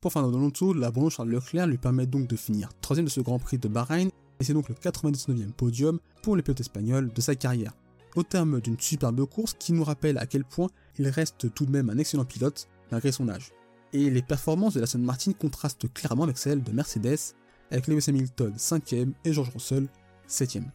Pour 0.00 0.12
Fernando 0.12 0.38
Alonso, 0.38 0.72
l'abandon 0.72 1.10
Charles 1.10 1.30
Leclerc 1.30 1.66
lui 1.66 1.78
permet 1.78 2.06
donc 2.06 2.26
de 2.28 2.36
finir 2.36 2.70
troisième 2.80 3.04
de 3.04 3.10
ce 3.10 3.20
Grand 3.20 3.38
Prix 3.38 3.58
de 3.58 3.68
Bahreïn, 3.68 4.08
et 4.38 4.44
c'est 4.44 4.54
donc 4.54 4.68
le 4.68 4.74
99e 4.74 5.52
podium 5.52 5.98
pour 6.22 6.36
les 6.36 6.42
pilotes 6.42 6.60
espagnols 6.60 7.12
de 7.12 7.20
sa 7.20 7.34
carrière. 7.34 7.72
Au 8.16 8.22
terme 8.22 8.60
d'une 8.60 8.78
superbe 8.80 9.24
course 9.26 9.54
qui 9.58 9.72
nous 9.72 9.84
rappelle 9.84 10.18
à 10.18 10.26
quel 10.26 10.44
point 10.44 10.68
il 10.98 11.08
reste 11.08 11.52
tout 11.54 11.66
de 11.66 11.70
même 11.70 11.90
un 11.90 11.98
excellent 11.98 12.24
pilote 12.24 12.66
malgré 12.90 13.12
son 13.12 13.28
âge. 13.28 13.52
Et 13.92 14.08
les 14.10 14.22
performances 14.22 14.74
de 14.74 14.80
la 14.80 14.86
Martin 14.98 15.32
contrastent 15.32 15.92
clairement 15.92 16.24
avec 16.24 16.38
celles 16.38 16.62
de 16.62 16.72
Mercedes, 16.72 17.34
avec 17.70 17.86
Lewis 17.86 18.04
Hamilton 18.08 18.52
5ème 18.56 19.12
et 19.24 19.32
George 19.32 19.50
Russell 19.50 19.88
7ème. 20.28 20.70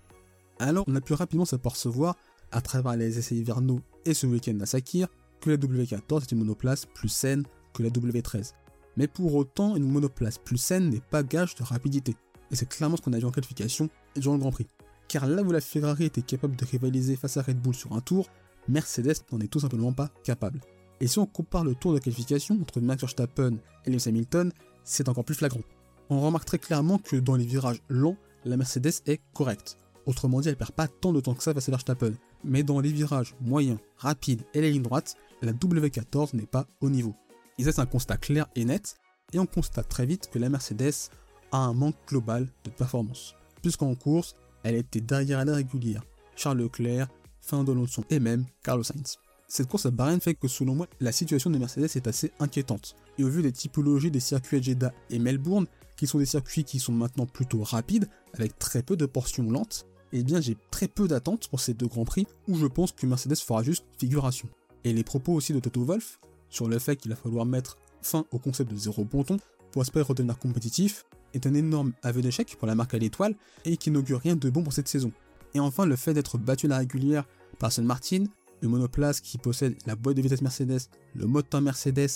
Alors 0.60 0.86
on 0.88 0.96
a 0.96 1.02
pu 1.02 1.14
rapidement 1.14 1.46
s'apercevoir, 1.46 2.16
à 2.52 2.62
travers 2.62 2.96
les 2.96 3.18
essais 3.18 3.36
hivernaux 3.36 3.82
et 4.06 4.14
ce 4.14 4.28
week-end 4.28 4.58
à 4.62 4.66
Sakir, 4.66 5.08
que 5.42 5.50
la 5.50 5.58
W14 5.58 6.24
est 6.24 6.32
une 6.32 6.40
monoplace 6.40 6.86
plus 6.86 7.10
saine 7.10 7.44
que 7.74 7.84
la 7.84 7.90
W13. 7.90 8.54
Mais 8.98 9.08
pour 9.08 9.36
autant, 9.36 9.76
une 9.76 9.90
monoplace 9.92 10.38
plus 10.38 10.58
saine 10.58 10.90
n'est 10.90 11.02
pas 11.02 11.24
gage 11.24 11.56
de 11.56 11.64
rapidité. 11.64 12.16
Et 12.52 12.56
c'est 12.56 12.68
clairement 12.70 12.96
ce 12.96 13.02
qu'on 13.02 13.14
a 13.14 13.20
vu 13.20 13.26
en 13.26 13.32
qualification 13.32 13.90
et 14.16 14.20
durant 14.20 14.36
le 14.36 14.40
Grand 14.40 14.52
Prix. 14.52 14.68
Car 15.08 15.28
là 15.28 15.42
où 15.44 15.52
la 15.52 15.62
Ferrari 15.62 16.06
était 16.06 16.22
capable 16.22 16.56
de 16.56 16.66
rivaliser 16.66 17.16
face 17.16 17.38
à 17.38 17.42
Red 17.42 17.60
Bull 17.60 17.76
sur 17.76 17.94
un 17.94 18.02
tour, 18.02 18.30
Mercedes 18.68 19.16
n'en 19.32 19.40
est 19.40 19.48
tout 19.48 19.60
simplement 19.60 19.94
pas 19.94 20.10
capable. 20.24 20.62
Et 21.02 21.08
si 21.08 21.20
on 21.20 21.26
compare 21.26 21.64
le 21.64 21.76
tour 21.76 21.94
de 21.94 22.00
qualification 22.00 22.58
entre 22.62 22.80
Max 22.80 23.02
Verstappen 23.02 23.58
et 23.86 23.92
Lewis 23.92 24.06
Hamilton, 24.08 24.52
c'est 24.84 25.10
encore 25.10 25.26
plus 25.26 25.36
flagrant. 25.36 25.62
On 26.10 26.22
remarque 26.22 26.46
très 26.46 26.60
clairement 26.60 27.00
que 27.00 27.16
dans 27.16 27.36
les 27.36 27.46
virages 27.46 27.82
lents, 27.90 28.18
la 28.44 28.58
Mercedes 28.58 29.02
est 29.08 29.22
correcte. 29.34 29.80
Autrement 30.06 30.40
dit, 30.40 30.50
elle 30.50 30.56
perd 30.56 30.72
pas 30.72 30.88
tant 30.88 31.12
de 31.12 31.20
temps 31.20 31.34
que 31.34 31.42
ça 31.42 31.54
face 31.54 31.68
à 31.68 31.72
Verstappen. 31.72 32.14
Mais 32.44 32.62
dans 32.62 32.80
les 32.80 32.92
virages 32.92 33.36
moyens, 33.42 33.80
rapides 33.98 34.44
et 34.54 34.62
les 34.62 34.72
lignes 34.72 34.84
droites, 34.84 35.16
la 35.42 35.52
W14 35.52 36.36
n'est 36.36 36.46
pas 36.46 36.68
au 36.80 36.92
niveau. 36.92 37.16
Et 37.58 37.64
ça, 37.64 37.72
c'est 37.72 37.82
un 37.82 37.88
constat 37.88 38.18
clair 38.18 38.48
et 38.56 38.66
net, 38.66 38.98
et 39.34 39.40
on 39.40 39.48
constate 39.48 39.90
très 39.90 40.06
vite 40.06 40.30
que 40.32 40.38
la 40.38 40.50
Mercedes 40.50 41.10
a 41.52 41.58
un 41.58 41.74
manque 41.74 41.96
global 42.08 42.48
de 42.64 42.70
performance. 42.70 43.34
Puisqu'en 43.64 43.96
course, 43.96 44.36
elle 44.64 44.76
était 44.76 45.02
derrière 45.02 45.44
la 45.44 45.56
régulière, 45.56 46.04
Charles 46.36 46.60
Leclerc, 46.60 47.08
Fernando 47.42 47.72
Alonso 47.72 48.04
et 48.12 48.20
même 48.20 48.46
Carlos 48.62 48.84
Sainz. 48.84 49.18
Cette 49.48 49.68
course 49.68 49.86
à 49.86 49.92
Bahreïn 49.92 50.20
fait 50.20 50.34
que 50.34 50.48
selon 50.48 50.76
moi, 50.76 50.88
la 51.00 51.12
situation 51.12 51.50
de 51.50 51.58
Mercedes 51.58 51.90
est 51.96 52.08
assez 52.08 52.32
inquiétante. 52.40 52.96
Et 53.18 53.24
au 53.24 53.30
vu 53.30 53.42
des 53.42 53.52
typologies 53.52 54.12
des 54.12 54.20
circuits 54.20 54.62
Jeddah 54.62 54.94
et 55.10 55.20
Melbourne, 55.20 55.68
qui 55.96 56.08
sont 56.08 56.20
des 56.20 56.26
circuits 56.26 56.64
qui 56.64 56.80
sont 56.80 56.92
maintenant 56.92 57.26
plutôt 57.26 57.64
rapides, 57.64 58.10
avec 58.34 58.58
très 58.60 58.84
peu 58.84 58.98
de 58.98 59.06
portions 59.06 59.50
lentes, 59.50 59.86
eh 60.12 60.24
bien 60.24 60.42
j'ai 60.42 60.58
très 60.72 60.88
peu 60.88 61.08
d'attentes 61.08 61.48
pour 61.48 61.60
ces 61.60 61.74
deux 61.74 61.88
grands 61.88 62.06
prix 62.06 62.28
où 62.48 62.56
je 62.58 62.66
pense 62.66 62.92
que 62.92 63.06
Mercedes 63.06 63.36
fera 63.36 63.64
juste 63.64 63.86
figuration. 63.98 64.48
Et 64.84 64.94
les 64.94 65.04
propos 65.04 65.34
aussi 65.34 65.54
de 65.54 65.60
Toto 65.60 65.84
Wolff 65.84 66.20
sur 66.50 66.68
le 66.68 66.80
fait 66.80 66.96
qu'il 66.96 67.12
va 67.12 67.18
falloir 67.18 67.46
mettre 67.46 67.78
fin 68.02 68.26
au 68.32 68.40
concept 68.40 68.72
de 68.72 68.78
zéro 68.78 69.04
ponton 69.04 69.38
pour 69.72 69.82
espérer 69.82 70.06
redevenir 70.06 70.38
compétitif 70.38 71.06
est 71.34 71.48
un 71.48 71.54
énorme 71.54 71.92
aveu 72.04 72.22
d'échec 72.22 72.56
pour 72.58 72.68
la 72.68 72.76
marque 72.76 72.94
à 72.94 72.98
l'étoile 72.98 73.36
et 73.66 73.78
qui 73.78 73.92
n'augure 73.92 74.22
rien 74.22 74.36
de 74.36 74.50
bon 74.50 74.64
pour 74.64 74.74
cette 74.74 74.88
saison. 74.88 75.12
Et 75.54 75.60
enfin, 75.60 75.86
le 75.86 75.96
fait 75.96 76.14
d'être 76.14 76.38
battu 76.38 76.68
à 76.68 76.70
la 76.70 76.78
régulière 76.78 77.26
par 77.60 77.68
Aston 77.68 77.84
Martin, 77.84 78.26
le 78.62 78.70
monoplace 78.70 79.20
qui 79.20 79.38
possède 79.38 79.76
la 79.86 79.96
boîte 79.96 80.16
de 80.16 80.22
vitesse 80.22 80.42
Mercedes, 80.42 80.82
le 81.14 81.26
moteur 81.26 81.62
Mercedes, 81.62 82.10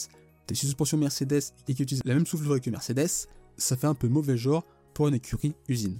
des 0.48 0.56
suspensions 0.56 0.98
Mercedes 0.98 1.42
et 1.68 1.74
qui 1.74 1.84
utilise 1.84 2.04
la 2.06 2.14
même 2.14 2.26
soufflerie 2.26 2.62
que 2.62 2.70
Mercedes, 2.70 3.28
ça 3.60 3.78
fait 3.78 3.88
un 3.88 3.94
peu 3.94 4.08
mauvais 4.08 4.38
genre 4.38 4.66
pour 4.94 5.08
une 5.08 5.14
écurie 5.16 5.54
usine. 5.68 6.00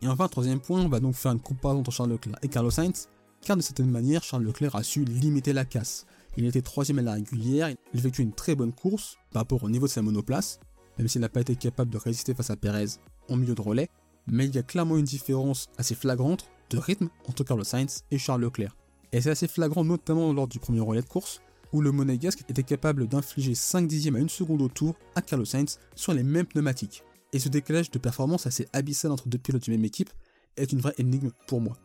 Et 0.00 0.08
enfin, 0.08 0.28
troisième 0.28 0.60
point, 0.60 0.80
on 0.80 0.88
va 0.88 1.00
donc 1.00 1.14
faire 1.14 1.32
une 1.32 1.40
comparaison 1.40 1.80
entre 1.80 1.90
Charles 1.90 2.10
Leclerc 2.10 2.36
et 2.42 2.48
Carlos 2.48 2.70
Sainz, 2.70 3.08
car 3.40 3.56
de 3.56 3.62
certaine 3.62 3.90
manière, 3.90 4.22
Charles 4.22 4.44
Leclerc 4.44 4.76
a 4.76 4.82
su 4.82 5.04
limiter 5.04 5.52
la 5.52 5.64
casse. 5.64 6.06
Il 6.36 6.44
était 6.46 6.62
troisième 6.62 7.00
à 7.00 7.02
la 7.02 7.14
régulière, 7.14 7.68
il 7.68 7.98
effectue 7.98 8.22
une 8.22 8.32
très 8.32 8.54
bonne 8.54 8.72
course 8.72 9.16
par 9.32 9.42
rapport 9.42 9.64
au 9.64 9.70
niveau 9.70 9.86
de 9.86 9.90
sa 9.90 10.02
monoplace, 10.02 10.60
même 10.98 11.08
s'il 11.08 11.20
n'a 11.20 11.28
pas 11.28 11.40
été 11.40 11.56
capable 11.56 11.90
de 11.90 11.98
résister 11.98 12.34
face 12.34 12.50
à 12.50 12.56
Perez 12.56 12.86
en 13.28 13.36
milieu 13.36 13.54
de 13.54 13.60
relais, 13.60 13.88
mais 14.26 14.46
il 14.46 14.54
y 14.54 14.58
a 14.58 14.62
clairement 14.62 14.96
une 14.96 15.04
différence 15.04 15.66
assez 15.78 15.94
flagrante 15.94 16.48
de 16.70 16.78
rythme 16.78 17.08
entre 17.28 17.44
Carlos 17.44 17.64
Sainz 17.64 18.04
et 18.10 18.18
Charles 18.18 18.42
Leclerc. 18.42 18.76
Et 19.12 19.20
c'est 19.20 19.30
assez 19.30 19.48
flagrant 19.48 19.84
notamment 19.84 20.32
lors 20.32 20.46
du 20.46 20.58
premier 20.58 20.80
relais 20.80 21.02
de 21.02 21.08
course, 21.08 21.40
où 21.72 21.80
le 21.80 21.92
monégasque 21.92 22.44
était 22.48 22.62
capable 22.62 23.06
d'infliger 23.06 23.54
5 23.54 23.86
dixièmes 23.86 24.16
à 24.16 24.20
une 24.20 24.28
seconde 24.28 24.62
au 24.62 24.68
tour 24.68 24.94
à 25.14 25.22
Carlos 25.22 25.44
Sainz 25.44 25.78
sur 25.94 26.14
les 26.14 26.22
mêmes 26.22 26.46
pneumatiques. 26.46 27.04
Et 27.32 27.38
ce 27.38 27.48
décalage 27.48 27.90
de 27.90 27.98
performance 27.98 28.46
assez 28.46 28.66
abyssal 28.72 29.12
entre 29.12 29.28
deux 29.28 29.38
pilotes 29.38 29.66
de 29.66 29.72
même 29.72 29.84
équipe 29.84 30.10
est 30.56 30.72
une 30.72 30.80
vraie 30.80 30.94
énigme 30.98 31.30
pour 31.46 31.60
moi. 31.60 31.76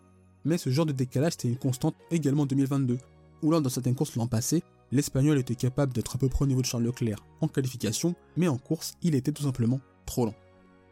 Mais 0.46 0.58
ce 0.58 0.70
genre 0.70 0.86
de 0.86 0.94
décalage 0.94 1.34
était 1.34 1.48
une 1.48 1.58
constante 1.58 1.96
également 2.12 2.44
en 2.44 2.46
2022, 2.46 2.98
où 3.42 3.52
lors 3.52 3.62
de 3.62 3.70
certaines 3.70 3.96
courses 3.96 4.16
l'an 4.16 4.28
passé, 4.28 4.64
l'Espagnol 4.92 5.38
était 5.38 5.56
capable 5.56 5.94
d'être 5.94 6.16
à 6.16 6.20
peu 6.20 6.30
près 6.30 6.44
au 6.44 6.48
niveau 6.48 6.62
de 6.62 6.66
Charles 6.66 6.84
Leclerc 6.84 7.26
en 7.42 7.48
qualification, 7.48 8.16
mais 8.38 8.48
en 8.48 8.58
course, 8.58 8.94
il 9.02 9.16
était 9.16 9.32
tout 9.32 9.44
simplement 9.44 9.82
trop 10.06 10.26
lent. 10.26 10.36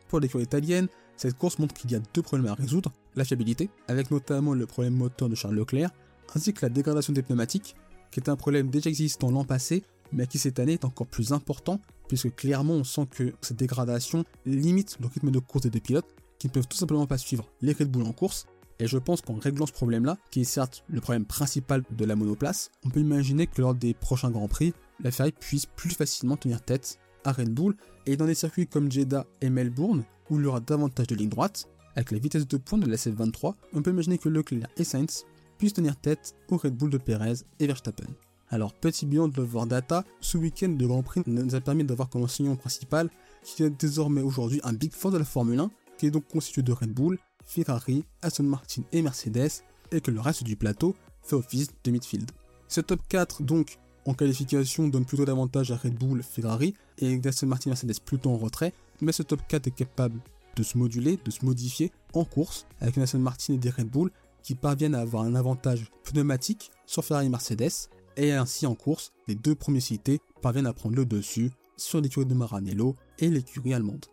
Pour 0.08 0.20
l'écurie 0.20 0.44
italienne, 0.44 0.88
cette 1.16 1.38
course 1.38 1.60
montre 1.60 1.74
qu'il 1.74 1.92
y 1.92 1.96
a 1.96 2.02
deux 2.14 2.22
problèmes 2.22 2.52
à 2.52 2.56
résoudre, 2.56 2.92
la 3.16 3.24
fiabilité, 3.24 3.70
avec 3.88 4.12
notamment 4.12 4.54
le 4.54 4.66
problème 4.66 4.96
moteur 4.96 5.30
de 5.30 5.36
Charles 5.36 5.56
Leclerc, 5.56 5.92
ainsi 6.36 6.54
que 6.54 6.66
la 6.66 6.70
dégradation 6.70 7.14
des 7.14 7.22
pneumatiques, 7.22 7.76
qui 8.12 8.20
est 8.20 8.30
un 8.30 8.36
problème 8.36 8.70
déjà 8.70 8.90
existant 8.90 9.32
l'an 9.32 9.44
passé, 9.44 9.84
mais 10.12 10.28
qui 10.28 10.38
cette 10.38 10.60
année 10.60 10.74
est 10.74 10.86
encore 10.86 11.08
plus 11.08 11.32
important, 11.32 11.80
puisque 12.08 12.36
clairement 12.36 12.74
on 12.74 12.84
sent 12.84 13.08
que 13.10 13.34
cette 13.42 13.58
dégradation 13.58 14.26
limite 14.46 14.98
le 15.00 15.08
rythme 15.08 15.32
de 15.32 15.40
course 15.40 15.64
des 15.64 15.70
deux 15.70 15.80
pilotes, 15.80 16.14
qui 16.38 16.48
ne 16.48 16.52
peuvent 16.52 16.68
tout 16.68 16.78
simplement 16.78 17.08
pas 17.08 17.18
suivre 17.18 17.48
les 17.62 17.74
Red 17.74 17.90
Bull 17.90 18.04
en 18.04 18.14
course, 18.14 18.46
et 18.80 18.88
je 18.88 18.98
pense 18.98 19.22
qu'en 19.22 19.36
réglant 19.36 19.68
ce 19.68 19.74
problème-là, 19.74 20.18
qui 20.32 20.42
est 20.42 20.46
certes 20.46 20.84
le 20.90 21.02
problème 21.02 21.26
principal 21.26 21.84
de 21.92 22.06
la 22.06 22.16
monoplace, 22.16 22.72
on 22.84 22.90
peut 22.90 23.00
imaginer 23.00 23.48
que 23.48 23.62
lors 23.62 23.76
des 23.76 23.94
prochains 23.94 24.32
Grands 24.32 24.48
Prix, 24.48 24.74
la 25.04 25.12
Ferrari 25.12 25.34
puisse 25.40 25.66
plus 25.66 25.92
facilement 25.92 26.36
tenir 26.36 26.62
tête 26.62 27.00
à 27.24 27.32
Red 27.32 27.54
Bull, 27.54 27.76
et 28.08 28.18
dans 28.18 28.26
des 28.26 28.36
circuits 28.36 28.68
comme 28.68 28.92
Jeddah 28.92 29.28
et 29.42 29.50
Melbourne, 29.50 30.04
où 30.30 30.40
il 30.40 30.44
y 30.44 30.48
aura 30.48 30.60
davantage 30.60 31.08
de 31.08 31.16
lignes 31.16 31.30
droites, 31.30 31.68
avec 31.96 32.12
la 32.12 32.20
vitesse 32.20 32.48
de 32.48 32.58
pointe 32.58 32.84
de 32.84 32.90
la 32.90 32.96
SF23, 32.96 33.54
on 33.74 33.82
peut 33.82 33.92
imaginer 33.92 34.18
que 34.18 34.30
Leclerc 34.30 34.68
et 34.78 34.84
Sainz 34.84 35.26
puissent 35.62 35.74
tenir 35.74 35.96
tête 35.96 36.34
au 36.50 36.58
Red 36.58 36.76
Bull 36.76 36.90
de 36.90 36.98
Perez 36.98 37.36
et 37.60 37.68
Verstappen. 37.68 38.08
Alors, 38.50 38.74
petit 38.74 39.06
bilan 39.06 39.28
de 39.28 39.38
l'Over 39.38 39.68
Data, 39.68 40.04
ce 40.20 40.40
week-end 40.40 40.70
de 40.70 40.88
Grand 40.88 41.04
Prix 41.04 41.22
nous 41.28 41.54
a 41.54 41.62
permis 41.62 41.84
d'avoir 41.84 42.10
comme 42.10 42.24
enseignant 42.24 42.56
principal 42.56 43.12
qui 43.44 43.62
est 43.62 43.70
désormais 43.70 44.22
aujourd'hui 44.22 44.60
un 44.64 44.74
Big 44.74 44.92
Four 44.92 45.12
de 45.12 45.20
la 45.20 45.24
Formule 45.24 45.60
1, 45.60 45.70
qui 46.00 46.08
est 46.08 46.10
donc 46.10 46.28
constitué 46.28 46.64
de 46.64 46.72
Red 46.72 46.90
Bull, 46.90 47.20
Ferrari, 47.46 48.04
Aston 48.24 48.46
Martin 48.46 48.82
et 48.92 49.04
Mercedes, 49.04 49.62
et 49.92 50.02
que 50.02 50.10
le 50.10 50.20
reste 50.20 50.44
du 50.44 50.56
plateau 50.56 50.96
fait 51.22 51.36
office 51.36 51.68
de 51.84 51.92
midfield. 51.92 52.32
Ce 52.68 52.82
top 52.82 53.02
4, 53.08 53.44
donc, 53.44 53.78
en 54.08 54.16
qualification, 54.16 54.88
donne 54.88 55.06
plutôt 55.06 55.26
davantage 55.26 55.70
à 55.70 55.76
Red 55.76 55.94
Bull, 55.94 56.24
Ferrari, 56.24 56.74
et 56.98 57.22
Aston 57.24 57.46
Martin 57.46 57.70
Mercedes 57.70 58.00
plutôt 58.04 58.32
en 58.32 58.38
retrait, 58.38 58.74
mais 59.00 59.12
ce 59.12 59.22
top 59.22 59.42
4 59.48 59.68
est 59.68 59.76
capable 59.76 60.20
de 60.56 60.64
se 60.64 60.76
moduler, 60.76 61.20
de 61.24 61.30
se 61.30 61.46
modifier 61.46 61.92
en 62.14 62.26
course, 62.26 62.66
avec 62.80 62.98
une 62.98 63.04
Aston 63.04 63.20
Martin 63.20 63.54
et 63.54 63.58
des 63.58 63.70
Red 63.70 63.90
Bull 63.90 64.10
qui 64.44 64.56
parviennent 64.56 64.96
à 64.96 65.02
avoir 65.02 65.24
un 65.24 65.36
avantage 65.36 65.90
pneumatique 66.04 66.72
sur 66.86 67.04
Ferrari 67.04 67.28
et 67.28 67.30
Mercedes, 67.30 67.90
et 68.18 68.32
ainsi 68.32 68.66
en 68.66 68.76
course, 68.76 69.12
les 69.28 69.36
deux 69.36 69.56
premiers 69.56 69.80
cités 69.80 70.20
parviennent 70.42 70.68
à 70.68 70.74
prendre 70.74 70.96
le 70.96 71.06
dessus 71.06 71.52
sur 71.78 72.02
l'écurie 72.02 72.26
de 72.26 72.34
Maranello 72.34 72.96
et 73.20 73.30
l'écurie 73.30 73.74
allemande. 73.74 74.06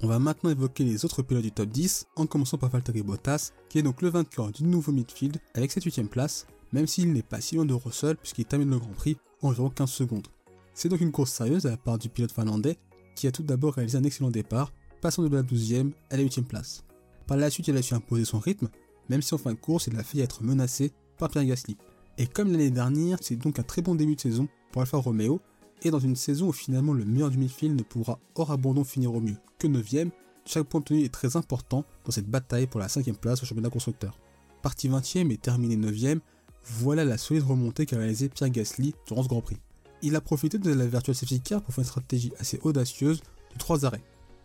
On 0.00 0.08
va 0.08 0.18
maintenant 0.18 0.50
évoquer 0.50 0.82
les 0.82 1.04
autres 1.04 1.22
pilotes 1.22 1.44
du 1.44 1.52
top 1.52 1.68
10, 1.68 2.06
en 2.16 2.26
commençant 2.26 2.58
par 2.58 2.70
Valtteri 2.70 3.02
Bottas, 3.02 3.52
qui 3.68 3.78
est 3.78 3.82
donc 3.82 4.02
le 4.02 4.08
vainqueur 4.08 4.50
du 4.50 4.64
nouveau 4.64 4.90
midfield 4.90 5.38
avec 5.54 5.70
cette 5.70 5.84
8 5.84 6.10
place, 6.10 6.46
même 6.72 6.88
s'il 6.88 7.12
n'est 7.12 7.22
pas 7.22 7.40
si 7.40 7.54
loin 7.54 7.64
de 7.64 7.74
Russell 7.74 8.16
puisqu'il 8.16 8.44
termine 8.44 8.70
le 8.70 8.78
Grand 8.78 8.94
Prix 8.94 9.16
en 9.42 9.48
environ 9.48 9.70
15 9.70 9.90
secondes. 9.90 10.26
C'est 10.74 10.88
donc 10.88 11.00
une 11.00 11.12
course 11.12 11.30
sérieuse 11.30 11.66
à 11.66 11.70
la 11.70 11.76
part 11.76 11.98
du 11.98 12.08
pilote 12.08 12.32
finlandais, 12.32 12.78
qui 13.14 13.26
a 13.26 13.32
tout 13.32 13.42
d'abord 13.42 13.74
réalisé 13.74 13.98
un 13.98 14.04
excellent 14.04 14.30
départ, 14.30 14.72
passant 15.00 15.22
de 15.22 15.34
la 15.34 15.42
12e 15.42 15.92
à 16.10 16.16
la 16.16 16.22
8 16.22 16.42
place. 16.48 16.82
Par 17.26 17.36
la 17.36 17.50
suite, 17.50 17.68
il 17.68 17.76
a 17.76 17.82
su 17.82 17.94
imposer 17.94 18.24
son 18.24 18.40
rythme, 18.40 18.68
même 19.12 19.20
si 19.20 19.34
en 19.34 19.38
fin 19.38 19.52
de 19.52 19.58
course, 19.58 19.88
il 19.88 19.98
a 19.98 20.02
failli 20.02 20.22
être 20.22 20.42
menacé 20.42 20.90
par 21.18 21.28
Pierre 21.28 21.44
Gasly. 21.44 21.76
Et 22.16 22.26
comme 22.26 22.50
l'année 22.50 22.70
dernière, 22.70 23.18
c'est 23.20 23.36
donc 23.36 23.58
un 23.58 23.62
très 23.62 23.82
bon 23.82 23.94
début 23.94 24.16
de 24.16 24.20
saison 24.22 24.48
pour 24.72 24.80
Alfa 24.80 24.96
Romeo, 24.96 25.38
et 25.82 25.90
dans 25.90 25.98
une 25.98 26.16
saison 26.16 26.48
où 26.48 26.52
finalement 26.52 26.94
le 26.94 27.04
meilleur 27.04 27.28
du 27.28 27.36
midfield 27.36 27.76
ne 27.76 27.82
pourra 27.82 28.18
hors 28.36 28.52
abandon 28.52 28.84
finir 28.84 29.14
au 29.14 29.20
mieux 29.20 29.36
que 29.58 29.66
9ème, 29.66 30.08
chaque 30.46 30.62
point 30.64 30.78
obtenu 30.78 31.02
est 31.02 31.12
très 31.12 31.36
important 31.36 31.84
dans 32.06 32.10
cette 32.10 32.26
bataille 32.26 32.66
pour 32.66 32.80
la 32.80 32.86
5ème 32.86 33.16
place 33.16 33.42
au 33.42 33.46
championnat 33.46 33.68
constructeur. 33.68 34.18
Parti 34.62 34.88
20ème 34.88 35.30
et 35.30 35.36
terminé 35.36 35.76
9ème, 35.76 36.20
voilà 36.64 37.04
la 37.04 37.18
solide 37.18 37.42
remontée 37.42 37.84
qu'a 37.84 37.98
réalisé 37.98 38.30
Pierre 38.30 38.48
Gasly 38.48 38.94
durant 39.06 39.22
ce 39.22 39.28
Grand 39.28 39.42
Prix. 39.42 39.58
Il 40.00 40.16
a 40.16 40.22
profité 40.22 40.58
de 40.58 40.72
la 40.72 40.86
virtual 40.86 41.14
safety 41.14 41.40
car 41.40 41.60
pour 41.60 41.74
faire 41.74 41.82
une 41.82 41.88
stratégie 41.88 42.32
assez 42.38 42.58
audacieuse 42.62 43.20
de 43.52 43.58
3 43.58 43.84
arrêts. 43.84 44.02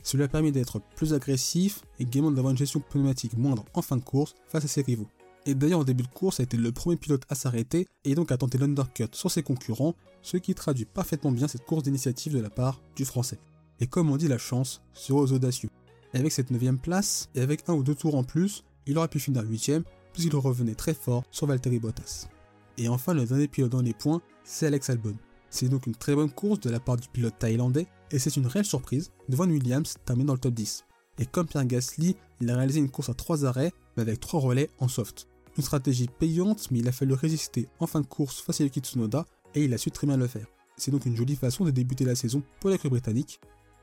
Cela 0.07 0.23
a 0.23 0.27
permis 0.29 0.53
d'être 0.53 0.79
plus 0.95 1.13
agressif 1.13 1.81
et 1.99 2.03
également 2.03 2.31
d'avoir 2.31 2.51
une 2.51 2.57
gestion 2.57 2.79
pneumatique 2.79 3.35
moindre 3.35 3.65
en 3.73 3.81
fin 3.81 3.97
de 3.97 4.01
course 4.01 4.35
face 4.47 4.63
à 4.63 4.67
ses 4.69 4.81
rivaux. 4.81 5.09
Et 5.45 5.53
d'ailleurs, 5.53 5.81
en 5.81 5.83
début 5.83 6.03
de 6.03 6.07
course, 6.07 6.39
a 6.39 6.43
été 6.43 6.55
le 6.55 6.71
premier 6.71 6.95
pilote 6.95 7.23
à 7.27 7.35
s'arrêter 7.35 7.89
et 8.05 8.15
donc 8.15 8.31
à 8.31 8.37
tenter 8.37 8.57
l'undercut 8.57 9.09
sur 9.11 9.29
ses 9.29 9.43
concurrents, 9.43 9.95
ce 10.21 10.37
qui 10.37 10.55
traduit 10.55 10.85
parfaitement 10.85 11.33
bien 11.33 11.49
cette 11.49 11.65
course 11.65 11.83
d'initiative 11.83 12.31
de 12.31 12.39
la 12.39 12.49
part 12.49 12.81
du 12.95 13.03
français. 13.03 13.37
Et 13.81 13.87
comme 13.87 14.09
on 14.09 14.15
dit, 14.15 14.29
la 14.29 14.37
chance 14.37 14.81
sera 14.93 15.19
aux 15.19 15.33
audacieux. 15.33 15.69
Et 16.13 16.19
avec 16.19 16.31
cette 16.31 16.51
9 16.51 16.77
place, 16.77 17.27
et 17.35 17.41
avec 17.41 17.67
un 17.67 17.73
ou 17.73 17.83
deux 17.83 17.95
tours 17.95 18.15
en 18.15 18.23
plus, 18.23 18.63
il 18.85 18.97
aurait 18.97 19.09
pu 19.09 19.19
finir 19.19 19.43
8ème, 19.43 19.83
puisqu'il 20.13 20.37
revenait 20.37 20.75
très 20.75 20.93
fort 20.93 21.25
sur 21.31 21.47
Valtteri 21.47 21.79
Bottas. 21.79 22.29
Et 22.77 22.87
enfin, 22.87 23.13
le 23.13 23.25
dernier 23.25 23.49
pilote 23.49 23.73
dans 23.73 23.81
les 23.81 23.93
points, 23.93 24.21
c'est 24.45 24.67
Alex 24.67 24.89
Albon. 24.89 25.17
C'est 25.49 25.67
donc 25.67 25.85
une 25.85 25.95
très 25.95 26.15
bonne 26.15 26.31
course 26.31 26.61
de 26.61 26.69
la 26.69 26.79
part 26.79 26.95
du 26.95 27.09
pilote 27.09 27.37
thaïlandais, 27.37 27.87
et 28.11 28.19
c'est 28.19 28.35
une 28.35 28.47
réelle 28.47 28.65
surprise 28.65 29.11
de 29.29 29.35
voir 29.35 29.47
Williams 29.47 29.95
terminer 30.05 30.27
dans 30.27 30.33
le 30.33 30.39
top 30.39 30.53
10. 30.53 30.85
Et 31.19 31.25
comme 31.25 31.47
Pierre 31.47 31.65
Gasly, 31.65 32.15
il 32.41 32.49
a 32.49 32.55
réalisé 32.55 32.79
une 32.79 32.89
course 32.89 33.09
à 33.09 33.13
3 33.13 33.45
arrêts, 33.45 33.73
mais 33.95 34.03
avec 34.03 34.19
3 34.19 34.39
relais 34.39 34.69
en 34.79 34.87
soft. 34.87 35.27
Une 35.57 35.63
stratégie 35.63 36.07
payante, 36.07 36.69
mais 36.71 36.79
il 36.79 36.87
a 36.87 36.91
fallu 36.91 37.13
résister 37.13 37.67
en 37.79 37.87
fin 37.87 38.01
de 38.01 38.05
course 38.05 38.41
face 38.41 38.61
à 38.61 38.63
Yuki 38.63 38.79
Tsunoda 38.81 39.25
et 39.55 39.63
il 39.63 39.73
a 39.73 39.77
su 39.77 39.89
très 39.89 40.05
bien 40.05 40.17
le 40.17 40.27
faire. 40.27 40.45
C'est 40.77 40.91
donc 40.91 41.05
une 41.05 41.15
jolie 41.15 41.35
façon 41.35 41.65
de 41.65 41.71
débuter 41.71 42.05
la 42.05 42.15
saison 42.15 42.43
pour 42.59 42.69
l'équipe 42.69 42.91
britannique. 42.91 43.41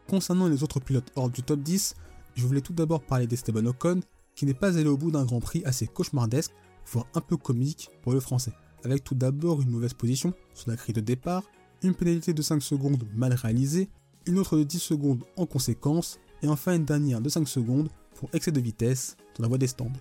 Concernant 0.09 0.49
les 0.49 0.63
autres 0.63 0.79
pilotes 0.79 1.11
hors 1.17 1.31
du 1.31 1.43
top 1.43 1.61
10, 1.61 1.95
je 2.35 2.47
voulais 2.47 2.61
tout 2.61 2.73
d'abord 2.73 3.03
parler 3.03 3.27
d'Esteban 3.27 3.67
Ocon, 3.67 4.01
qui 4.37 4.47
n'est 4.47 4.55
pas 4.55 4.79
allé 4.79 4.89
au 4.89 4.97
bout 4.97 5.11
d'un 5.11 5.25
Grand 5.25 5.41
Prix 5.41 5.63
assez 5.65 5.87
cauchemardesque, 5.87 6.53
voire 6.87 7.07
un 7.15 7.21
peu 7.21 7.37
comique 7.37 7.91
pour 8.03 8.13
le 8.13 8.21
français. 8.21 8.53
Avec 8.85 9.03
tout 9.03 9.15
d'abord 9.15 9.63
une 9.63 9.71
mauvaise 9.71 9.95
position 9.95 10.35
sur 10.53 10.71
la 10.71 10.77
grille 10.77 10.95
de 10.95 11.01
départ, 11.01 11.43
une 11.83 11.95
pénalité 11.95 12.33
de 12.35 12.43
5 12.43 12.63
secondes 12.63 13.05
mal 13.15 13.33
réalisée, 13.33 13.89
une 14.27 14.39
autre 14.39 14.57
de 14.57 14.65
10 14.65 14.79
secondes 14.79 15.25
en 15.37 15.47
conséquence, 15.47 16.19
et 16.43 16.49
enfin 16.49 16.75
une 16.75 16.85
dernière 16.85 17.21
de 17.21 17.29
5 17.29 17.49
secondes 17.49 17.89
pour 18.15 18.29
excès 18.33 18.53
de 18.53 18.61
vitesse 18.61 19.17
dans 19.37 19.43
la 19.43 19.49
voie 19.49 19.59
des 19.59 19.67
stands 19.67 19.93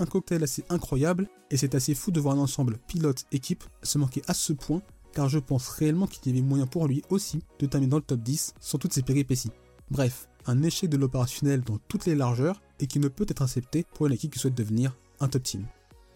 un 0.00 0.06
cocktail 0.06 0.42
assez 0.42 0.64
incroyable, 0.68 1.28
et 1.50 1.56
c'est 1.56 1.74
assez 1.74 1.94
fou 1.94 2.10
de 2.10 2.20
voir 2.20 2.34
un 2.34 2.40
ensemble 2.40 2.78
pilote-équipe 2.86 3.64
se 3.82 3.98
manquer 3.98 4.22
à 4.26 4.34
ce 4.34 4.52
point, 4.52 4.82
car 5.12 5.28
je 5.28 5.38
pense 5.38 5.68
réellement 5.68 6.06
qu'il 6.06 6.32
y 6.32 6.36
avait 6.36 6.46
moyen 6.46 6.66
pour 6.66 6.86
lui 6.88 7.02
aussi 7.10 7.42
de 7.58 7.66
terminer 7.66 7.90
dans 7.90 7.98
le 7.98 8.02
top 8.02 8.20
10 8.20 8.54
sans 8.60 8.78
toutes 8.78 8.92
ces 8.92 9.02
péripéties. 9.02 9.50
Bref, 9.90 10.28
un 10.46 10.62
échec 10.62 10.88
de 10.88 10.96
l'opérationnel 10.96 11.60
dans 11.62 11.78
toutes 11.88 12.06
les 12.06 12.14
largeurs 12.14 12.62
et 12.80 12.86
qui 12.86 12.98
ne 12.98 13.08
peut 13.08 13.26
être 13.28 13.42
accepté 13.42 13.84
pour 13.94 14.06
une 14.06 14.14
équipe 14.14 14.32
qui 14.32 14.38
souhaite 14.38 14.56
devenir 14.56 14.96
un 15.20 15.28
top 15.28 15.42
team. 15.42 15.66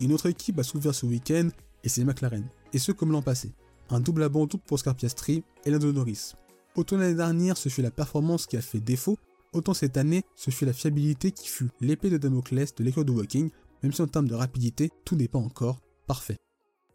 Une 0.00 0.12
autre 0.12 0.26
équipe 0.26 0.58
a 0.58 0.62
souffert 0.62 0.94
ce 0.94 1.06
week-end 1.06 1.48
et 1.84 1.88
c'est 1.88 2.04
McLaren, 2.04 2.48
et 2.72 2.78
ce 2.78 2.92
comme 2.92 3.12
l'an 3.12 3.22
passé. 3.22 3.52
Un 3.90 4.00
double 4.00 4.24
abandon 4.24 4.58
pour 4.58 4.74
Oscar 4.74 4.96
Piastri 4.96 5.44
et 5.64 5.70
Lando 5.70 5.92
Norris. 5.92 6.32
Autant 6.76 6.96
l'année 6.98 7.14
dernière, 7.14 7.56
ce 7.56 7.68
fut 7.68 7.82
la 7.82 7.90
performance 7.90 8.46
qui 8.46 8.56
a 8.56 8.62
fait 8.62 8.80
défaut, 8.80 9.18
autant 9.52 9.74
cette 9.74 9.96
année, 9.96 10.22
ce 10.36 10.50
fut 10.50 10.66
la 10.66 10.72
fiabilité 10.72 11.32
qui 11.32 11.48
fut 11.48 11.70
l'épée 11.80 12.10
de 12.10 12.18
Damoclès 12.18 12.74
de 12.74 12.84
l'école 12.84 13.06
de 13.06 13.12
Walking 13.12 13.50
même 13.82 13.92
si 13.92 14.02
en 14.02 14.06
termes 14.06 14.28
de 14.28 14.34
rapidité, 14.34 14.90
tout 15.04 15.16
n'est 15.16 15.28
pas 15.28 15.38
encore 15.38 15.80
parfait. 16.06 16.36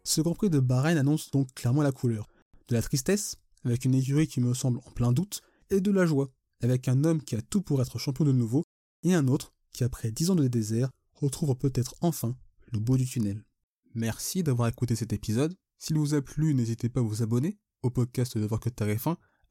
Ce 0.04 0.20
Grand 0.20 0.34
Prix 0.34 0.50
de 0.50 0.60
Bahreïn 0.60 0.98
annonce 0.98 1.30
donc 1.30 1.52
clairement 1.54 1.82
la 1.82 1.92
couleur. 1.92 2.28
De 2.68 2.74
la 2.74 2.82
tristesse, 2.82 3.36
avec 3.64 3.84
une 3.84 3.94
écurie 3.94 4.26
qui 4.26 4.40
me 4.40 4.54
semble 4.54 4.78
en 4.86 4.90
plein 4.90 5.12
doute, 5.12 5.42
et 5.70 5.80
de 5.80 5.90
la 5.90 6.06
joie, 6.06 6.30
avec 6.60 6.88
un 6.88 7.04
homme 7.04 7.22
qui 7.22 7.36
a 7.36 7.42
tout 7.42 7.62
pour 7.62 7.80
être 7.80 7.98
champion 7.98 8.24
de 8.24 8.32
nouveau, 8.32 8.64
et 9.04 9.14
un 9.14 9.28
autre 9.28 9.52
qui, 9.72 9.84
après 9.84 10.10
10 10.10 10.30
ans 10.30 10.34
de 10.34 10.48
désert, 10.48 10.90
retrouve 11.14 11.54
peut-être 11.56 11.94
enfin 12.00 12.36
le 12.72 12.78
bout 12.78 12.96
du 12.96 13.06
tunnel. 13.06 13.44
Merci 13.94 14.42
d'avoir 14.42 14.68
écouté 14.68 14.96
cet 14.96 15.12
épisode. 15.12 15.54
S'il 15.78 15.96
vous 15.96 16.14
a 16.14 16.22
plu, 16.22 16.54
n'hésitez 16.54 16.88
pas 16.88 17.00
à 17.00 17.04
vous 17.04 17.22
abonner 17.22 17.58
au 17.82 17.90
podcast 17.90 18.38
de 18.38 18.46
Voir 18.46 18.60
que 18.60 18.70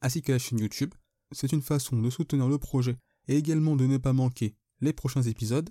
ainsi 0.02 0.22
qu'à 0.22 0.32
la 0.32 0.38
chaîne 0.38 0.58
YouTube. 0.58 0.94
C'est 1.30 1.52
une 1.52 1.62
façon 1.62 1.96
de 1.96 2.10
soutenir 2.10 2.48
le 2.48 2.58
projet 2.58 2.96
et 3.28 3.36
également 3.36 3.76
de 3.76 3.86
ne 3.86 3.96
pas 3.96 4.12
manquer 4.12 4.54
les 4.80 4.92
prochains 4.92 5.22
épisodes. 5.22 5.70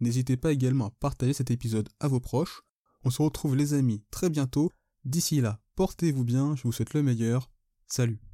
N'hésitez 0.00 0.36
pas 0.36 0.52
également 0.52 0.86
à 0.86 0.90
partager 0.90 1.32
cet 1.32 1.50
épisode 1.50 1.88
à 2.00 2.08
vos 2.08 2.20
proches. 2.20 2.62
On 3.04 3.10
se 3.10 3.22
retrouve 3.22 3.56
les 3.56 3.74
amis 3.74 4.02
très 4.10 4.30
bientôt. 4.30 4.70
D'ici 5.04 5.40
là, 5.40 5.60
portez-vous 5.74 6.24
bien, 6.24 6.56
je 6.56 6.62
vous 6.62 6.72
souhaite 6.72 6.94
le 6.94 7.02
meilleur. 7.02 7.50
Salut 7.86 8.31